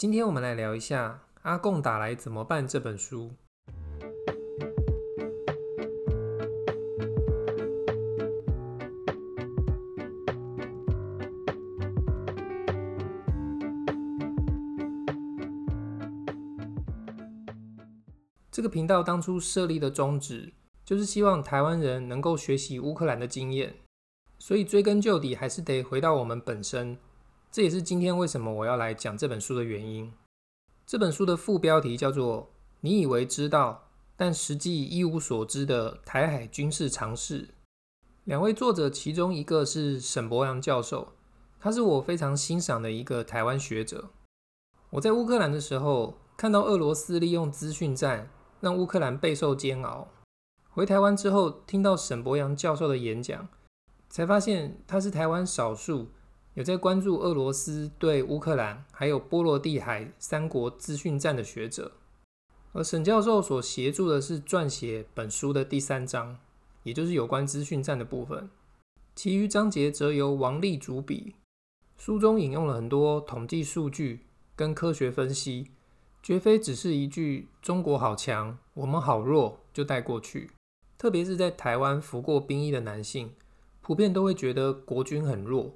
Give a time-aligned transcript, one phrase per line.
[0.00, 3.30] 今天我们来聊一下《阿共打来怎么办》这本书。
[18.50, 20.50] 这个频道当初设立的宗旨，
[20.82, 23.74] 就是希望台湾人能够学习乌克兰的经验，
[24.38, 26.96] 所以追根究底，还是得回到我们本身。
[27.52, 30.12] 这也是今天为什么我要来讲这本书的原因。
[30.86, 37.48] 这本书的副标题叫做“你以为知道，但实际一无所知的台海军事常识”。
[38.22, 41.14] 两位作者其中一个是沈博洋教授，
[41.58, 44.10] 他是我非常欣赏的一个台湾学者。
[44.90, 48.30] 我在乌克兰的时候，看到俄罗斯利用资讯战
[48.60, 50.06] 让乌克兰备受煎熬。
[50.68, 53.48] 回台湾之后，听到沈博洋教授的演讲，
[54.08, 56.10] 才发现他是台湾少数。
[56.54, 61.92] 有在关注俄罗斯对乌克兰还有波罗的海三国资讯战的学者，
[62.72, 66.38] 而沈教授所协助的是撰写本书的第三章，
[66.82, 68.50] 也就是有关资讯战的部分。
[69.14, 71.34] 其余章节则由王立主笔。
[71.96, 74.20] 书中引用了很多统计数据
[74.56, 75.70] 跟科学分析，
[76.22, 80.50] 绝非只是一句“中国好强，我们好弱”就带过去。
[80.98, 83.34] 特别是在台湾服过兵役的男性，
[83.80, 85.74] 普遍都会觉得国军很弱。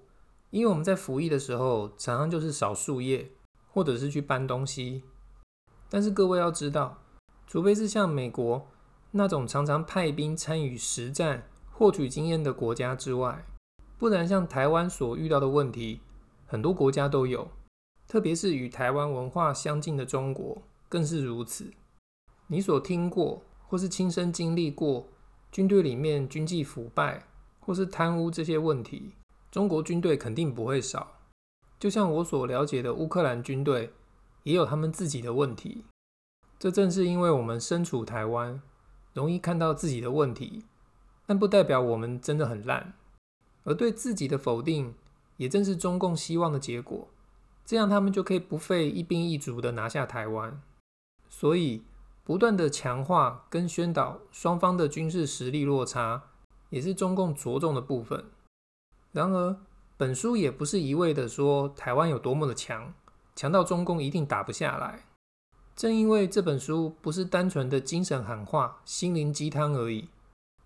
[0.55, 3.29] 因为我们在服役的时候，常常就是扫树叶，
[3.73, 5.03] 或者是去搬东西。
[5.91, 7.03] 但是各位要知道，
[7.45, 8.65] 除非是像美国
[9.11, 13.45] 那种常常派兵参与实战、获取经验的国家之外，
[13.99, 15.99] 不然像台湾所遇到的问题，
[16.47, 17.49] 很多国家都有。
[18.07, 21.73] 特别是与台湾文化相近的中国，更是如此。
[22.47, 25.09] 你所听过或是亲身经历过
[25.51, 27.27] 军队里面军纪腐败
[27.59, 29.15] 或是贪污这些问题。
[29.55, 31.21] 中国军队肯定不会少，
[31.79, 33.93] 就像我所了解的乌克兰军队，
[34.43, 35.85] 也有他们自己的问题。
[36.59, 38.61] 这正是因为我们身处台湾，
[39.13, 40.65] 容易看到自己的问题，
[41.25, 42.95] 但不代表我们真的很烂。
[43.63, 44.93] 而对自己的否定，
[45.37, 47.07] 也正是中共希望的结果。
[47.65, 50.61] 这样他们就可以不费一兵一卒的拿下台湾。
[51.29, 51.85] 所以，
[52.25, 56.25] 不断的强化跟宣导双方的军事实力落差，
[56.71, 58.25] 也是中共着重的部分。
[59.15, 59.57] 然而，
[59.97, 62.93] 本书也不是一味的说台湾有多么的强，
[63.37, 65.05] 强到中共一定打不下来。
[65.77, 70.09] 正因为这本书不是单纯的精神喊话、心灵鸡汤而已，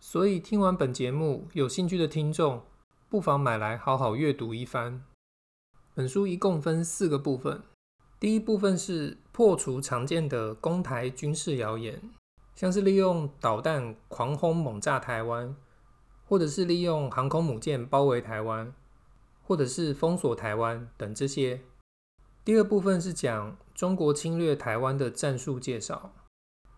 [0.01, 2.63] 所以听完本节目，有兴趣的听众
[3.11, 5.05] 不妨买来好好阅读一番。
[5.95, 7.63] 本书一共分四个部分，
[8.19, 12.01] 第一部分是破除常见的攻台军事谣言，
[12.55, 15.55] 像是利用导弹狂轰猛炸台湾。
[16.28, 18.75] 或者是利用航空母舰包围台湾，
[19.43, 21.62] 或者是封锁台湾等这些。
[22.44, 26.12] 第二部分是讲中国侵略台湾的战术介绍。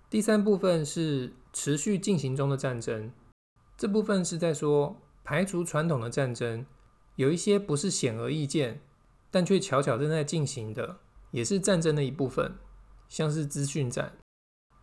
[0.08, 3.10] 第三部分是持续进行中的战争。
[3.76, 6.64] 这部分是在说排除传统的战争，
[7.16, 8.80] 有一些不是显而易见，
[9.32, 10.98] 但却巧巧正在进行的，
[11.32, 12.54] 也是战争的一部分，
[13.08, 14.12] 像是资讯战。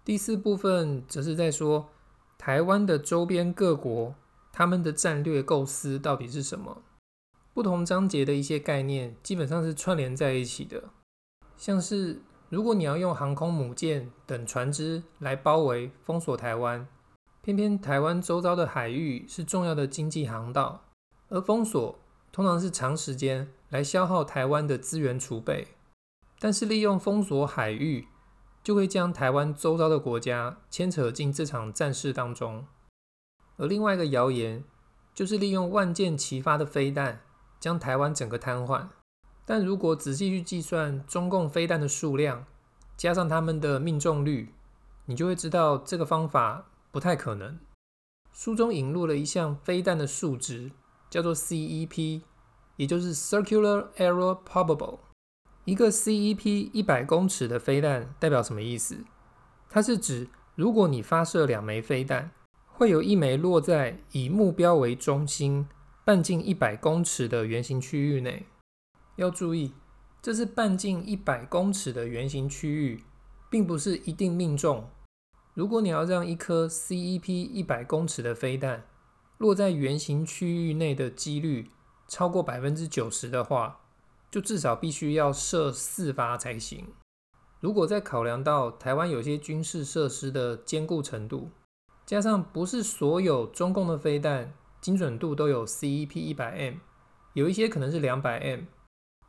[0.04, 1.88] 第四部分则是在说
[2.38, 4.14] 台湾的周边各国。
[4.58, 6.82] 他们的战略构思到底是什么？
[7.54, 10.86] 不同章节的一些概念基本上是串联在一起的，
[11.56, 16.88] 像是如果你要用航空母舰等船只来包围封锁台湾，
[17.44, 20.86] 偏偏台湾周遭的海域是重要的经济航道，
[21.30, 22.00] 而封锁
[22.32, 25.68] 通常是长时间来消耗台湾的资源储备，
[26.40, 28.08] 但是利用封锁海域，
[28.64, 32.66] 就会将台湾周遭的国家牵扯进这场战事当中。
[33.58, 34.64] 而另外一个谣言，
[35.14, 37.22] 就是利用万箭齐发的飞弹
[37.60, 38.88] 将台湾整个瘫痪。
[39.46, 42.46] 但如果仔细去计算中共飞弹的数量，
[42.96, 44.54] 加上他们的命中率，
[45.06, 47.58] 你就会知道这个方法不太可能。
[48.32, 50.72] 书中引入了一项飞弹的数值，
[51.10, 52.22] 叫做 CEP，
[52.76, 55.00] 也就是 Circular Error Probable。
[55.66, 59.00] 一个 CEP 一百公尺的飞弹代表什么意思？
[59.70, 62.32] 它是指如果你发射两枚飞弹。
[62.78, 65.68] 会有一枚落在以目标为中心、
[66.06, 68.46] 半径一百公尺的圆形区域内。
[69.16, 69.74] 要注意，
[70.22, 73.04] 这是半径一百公尺的圆形区域，
[73.50, 74.88] 并不是一定命中。
[75.56, 78.86] 如果你要让一颗 CEP 一百公尺的飞弹
[79.40, 81.72] 落在圆形区域内的几率
[82.08, 83.80] 超过百分之九十的话，
[84.30, 86.86] 就至少必须要射四发才行。
[87.60, 91.50] 如果再考量到台湾有些军事设施的坚固程度，
[92.08, 96.76] 加上不是所有中共的飞弹精准度都有 CEP 一百 M，
[97.34, 98.62] 有一些可能是两百 M，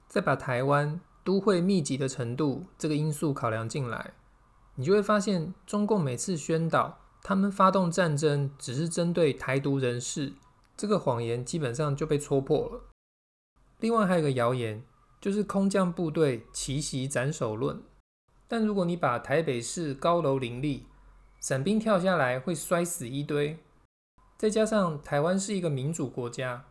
[0.06, 4.12] 再把台湾都会密集的程度这个因素考量进来，
[4.76, 10.34] 你就会发现，中共每次宣导他们发动战争只是针对台独人士，
[10.76, 12.82] 这个谎言基本上就被戳破了。
[13.80, 14.84] 另外还有个谣言，
[15.20, 17.82] 就是空降部队奇袭斩首论。
[18.46, 20.86] 但如果你把台北市高楼林立，
[21.40, 23.58] 伞兵跳下来会摔死一堆，
[24.36, 26.64] 再加上台湾是一个民主国家，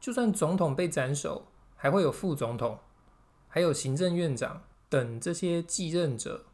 [0.00, 1.46] 就算总统被斩首，
[1.76, 2.78] 还会有副总统，
[3.48, 6.46] 还有行政院长等这些继任者。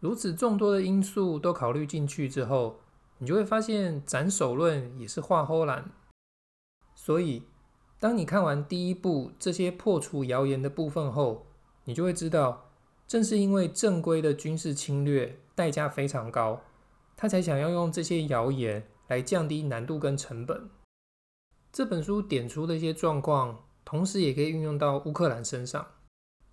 [0.00, 2.80] 如此众多的因素都考虑进去之后，
[3.18, 5.90] 你就会发现斩首论也是话唬烂。
[6.94, 7.42] 所以，
[7.98, 11.46] 当你看完第一部这些破除谣言的部分后，
[11.84, 12.70] 你就会知道，
[13.06, 16.62] 正是因为正规的军事侵略代价非常高，
[17.16, 20.70] 他才想要用这些谣言来降低难度跟成本。
[21.72, 23.64] 这本书点出的一些状况。
[23.88, 25.86] 同时也可以运用到乌克兰身上。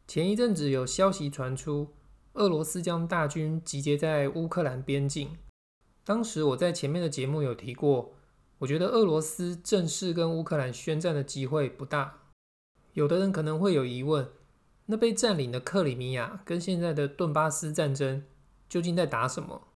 [0.07, 1.95] 前一阵子有消息传出，
[2.33, 5.36] 俄罗斯将大军集结在乌克兰边境。
[6.04, 8.13] 当时我在前面的节目有提过，
[8.59, 12.19] 我觉得俄罗斯正式跟乌克兰宣战的机会不大。
[12.94, 14.30] 有的人可能会有疑问，
[14.86, 18.24] 那被占领的克里米亚跟现在的顿巴斯战争
[18.69, 19.69] 究竟在打什么？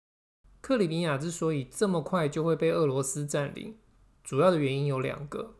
[0.68, 3.78] 克里米亚之所以这么快就会被俄罗斯占领，
[4.22, 5.54] 主要的原因有两个。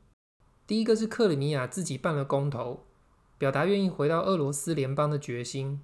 [0.66, 2.84] 第一个是克里米亚自己办了公投，
[3.38, 5.80] 表达愿意回到俄罗斯联邦的决心。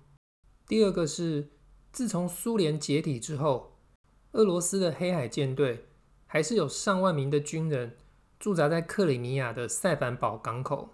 [0.68, 1.48] 第二个是
[1.90, 3.78] 自从苏联解体之后，
[4.32, 5.86] 俄罗斯的黑海舰队
[6.26, 7.96] 还是有上万名的军人
[8.38, 10.90] 驻扎在克里米亚的塞凡堡港口。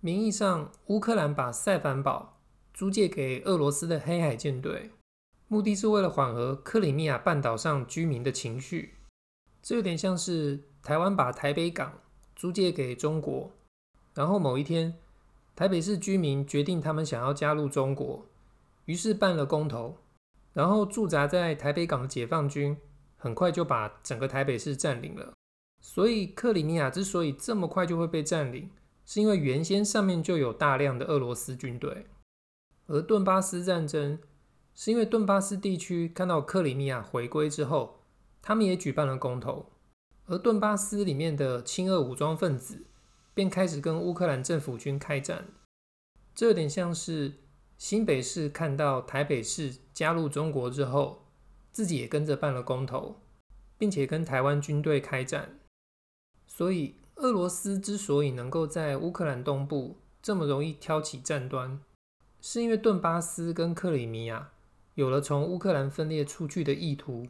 [0.00, 2.40] 名义上，乌克兰把塞凡堡
[2.72, 4.92] 租借给俄罗斯的黑海舰队，
[5.52, 8.94] 目的是为了缓和克里米亚半岛上居民的情绪。
[9.60, 11.98] 这有点像是台湾把台北港
[12.36, 13.50] 租借给中国，
[14.14, 14.94] 然后某一天，
[15.56, 18.24] 台北市居民决定他们想要加入中国，
[18.84, 19.96] 于是办了公投，
[20.52, 22.76] 然后驻扎在台北港的解放军
[23.16, 25.32] 很快就把整个台北市占领了。
[25.80, 28.70] 所以克里米亚之所以这么快就会被占领，
[29.04, 32.06] 是因为原先上面就有大量的俄罗斯军队。
[32.86, 34.20] 而顿巴斯战争
[34.80, 38.00] 是因为顿巴斯地区看到克里米亚回归之后，
[38.40, 39.66] 他们也举办了公投。
[40.24, 42.86] 而顿巴斯里面的亲俄武装分子
[43.34, 45.48] 便开始跟乌克兰政府军开战，
[46.34, 47.40] 这有点像是
[47.76, 51.26] 新北市看到台北市加入中国之后，
[51.70, 53.20] 自己也跟着办了公投，
[53.76, 55.60] 并且跟台湾军队开战。
[56.46, 61.82] 所以，俄罗斯之所以能够在乌克兰东部这么容易挑起战端，
[62.40, 64.52] 是因为顿巴斯跟克里米亚
[64.94, 67.26] 有了从乌克兰分裂出去的意图。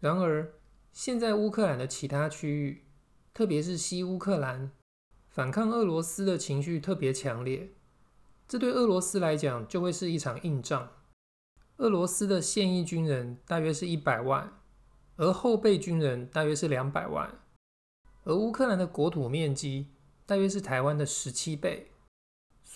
[0.00, 0.52] 然而，
[0.92, 2.84] 现在乌克兰的其他区域，
[3.32, 4.70] 特别是西乌克兰，
[5.28, 7.72] 反抗俄罗斯的情绪特别强烈。
[8.48, 10.90] 这对俄罗斯来讲就会是一场硬仗。
[11.78, 14.60] 俄罗斯的现役军人大约是一百万，
[15.16, 17.40] 而后备军人大约是两百万。
[18.24, 19.88] 而乌克兰的国土面积
[20.24, 21.90] 大约是台湾的十七倍，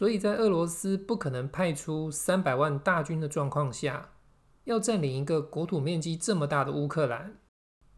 [0.01, 4.13] 所以在俄罗斯不可能派出三百万大军的状况下，
[4.65, 7.37] 要占领一个国土面积这么大的乌克兰。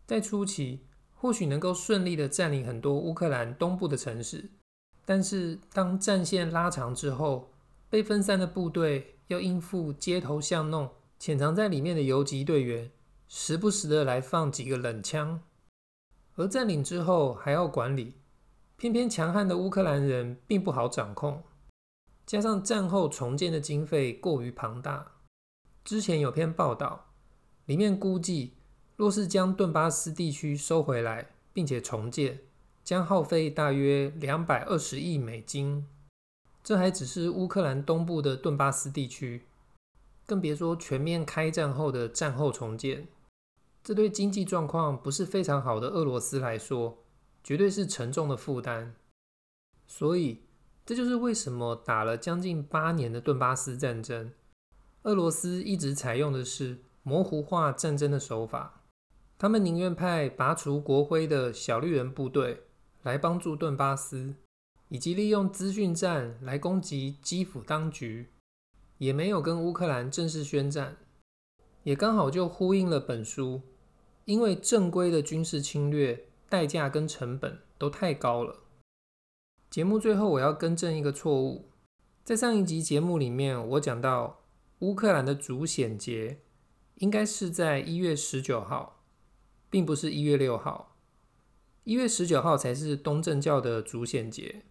[0.04, 0.84] 在初期，
[1.14, 4.50] 或许能够顺利的占领很多乌克兰东部的城市，
[5.04, 7.52] 但是当战线拉长之后，
[7.88, 10.90] 被分散的部队要应付街头巷弄、
[11.20, 12.90] 潜藏在里面的游击队员，
[13.28, 15.40] 时不时的来放几个冷枪，
[16.34, 18.16] 而占领之后还要管理，
[18.76, 21.40] 偏偏强悍的乌克兰人并不好掌控，
[22.26, 25.12] 加上战后重建的经费过于庞大，
[25.84, 27.06] 之前有篇报道，
[27.66, 28.54] 里面估计。
[28.94, 32.40] 若是将顿巴斯地区收回来，并且重建，
[32.84, 35.88] 将耗费大约两百二十亿美金。
[36.62, 39.42] 这还只是乌克兰东部的顿巴斯地区，
[40.24, 43.08] 更别说全面开战后的战后重建。
[43.82, 46.98] 这对经济状况不是非常好的俄罗斯来说，
[47.42, 48.94] 绝对是沉重的负担。
[49.88, 50.42] 所以，
[50.84, 54.32] 这就是为什么打了将近八年的顿巴斯战争，
[55.02, 58.82] 俄罗斯一直采用的是模糊化战争的手法。
[59.38, 62.62] 他们宁愿派拔除国徽的小绿人部队
[63.02, 64.34] 来帮助顿巴斯，
[64.88, 68.28] 以及利用资讯战来攻击基辅当局，
[68.98, 70.96] 也没有跟乌克兰正式宣战，
[71.82, 73.62] 也刚好就呼应了本书，
[74.24, 78.61] 因为正规的军事侵略代价跟成本都太高了。
[79.72, 81.70] 节目最后我要更正一个错误，
[82.22, 84.44] 在上一集节目里面我讲到
[84.80, 86.42] 乌克兰的主显节
[86.96, 88.98] 应该是在一月十九号。
[89.70, 90.98] 并不是一月六号，
[91.84, 94.66] 一月十九号才是东正教的主显节，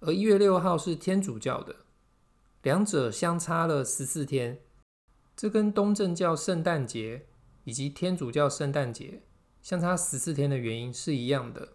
[0.00, 1.76] 而一月六号是天主教的。
[2.62, 4.62] 两者相差了十四天。
[5.36, 7.26] 这跟东正教圣诞节
[7.64, 9.24] 以及天主教圣诞节
[9.60, 11.74] 相差十四天的原因是一样的。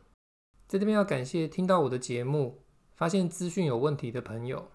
[0.67, 2.59] 在这边要感谢听到我的节目，
[2.93, 4.69] 发现资讯有问题的朋友。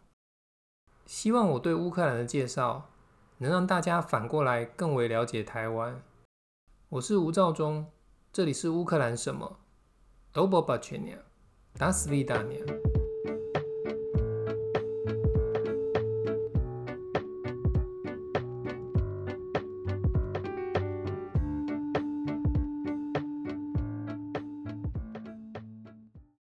[1.05, 2.89] 希望我对乌克兰的介绍，
[3.37, 6.03] 能让大家反过来更为了解台湾。
[6.89, 7.85] 我是吴兆忠，
[8.33, 9.59] 这里是乌克兰什么
[10.33, 11.19] d o b o b a c h e n i a
[11.75, 12.92] 打死利大娘。